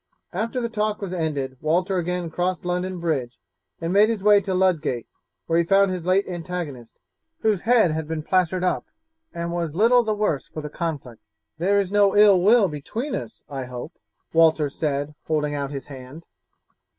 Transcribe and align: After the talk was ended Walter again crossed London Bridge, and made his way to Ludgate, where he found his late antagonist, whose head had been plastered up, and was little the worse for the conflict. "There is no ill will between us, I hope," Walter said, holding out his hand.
After 0.33 0.59
the 0.59 0.67
talk 0.67 0.99
was 0.99 1.13
ended 1.13 1.57
Walter 1.61 1.99
again 1.99 2.31
crossed 2.31 2.65
London 2.65 2.99
Bridge, 2.99 3.37
and 3.79 3.93
made 3.93 4.09
his 4.09 4.23
way 4.23 4.41
to 4.41 4.55
Ludgate, 4.55 5.05
where 5.45 5.59
he 5.59 5.63
found 5.63 5.91
his 5.91 6.07
late 6.07 6.27
antagonist, 6.27 6.99
whose 7.41 7.61
head 7.69 7.91
had 7.91 8.07
been 8.07 8.23
plastered 8.23 8.63
up, 8.63 8.87
and 9.31 9.51
was 9.51 9.75
little 9.75 10.01
the 10.01 10.15
worse 10.15 10.47
for 10.47 10.61
the 10.61 10.71
conflict. 10.71 11.21
"There 11.59 11.77
is 11.77 11.91
no 11.91 12.17
ill 12.17 12.41
will 12.41 12.67
between 12.67 13.13
us, 13.13 13.43
I 13.47 13.65
hope," 13.65 13.93
Walter 14.33 14.71
said, 14.71 15.13
holding 15.27 15.53
out 15.53 15.69
his 15.69 15.85
hand. 15.85 16.25